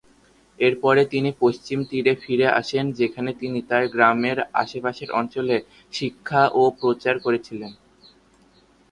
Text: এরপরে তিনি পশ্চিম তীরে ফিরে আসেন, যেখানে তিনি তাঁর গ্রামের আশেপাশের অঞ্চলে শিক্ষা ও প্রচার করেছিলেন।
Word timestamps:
এরপরে 0.59 1.01
তিনি 1.05 1.29
পশ্চিম 1.41 1.79
তীরে 1.89 2.13
ফিরে 2.23 2.47
আসেন, 2.59 2.85
যেখানে 2.99 3.31
তিনি 3.33 3.59
তাঁর 3.69 3.83
গ্রামের 3.93 4.37
আশেপাশের 4.61 5.09
অঞ্চলে 5.11 5.55
শিক্ষা 5.93 6.43
ও 6.53 6.71
প্রচার 6.81 7.15
করেছিলেন। 7.19 7.71